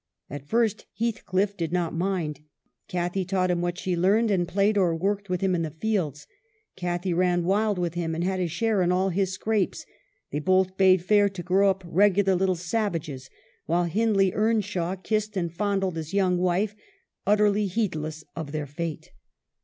[0.31, 2.39] At first Heathcliff did not mind.
[2.87, 6.25] Cathy taught him what she learned, and played or worked with him in the fields.
[6.75, 9.85] Cathy ran wild with him, and had a share in all his scrapes;
[10.31, 13.29] they both bade fair to grow up regular little savages,
[13.67, 16.75] while Hind ley Earnshaw kissed and fondled his young wife,
[17.27, 19.11] utterly heedless of their fate.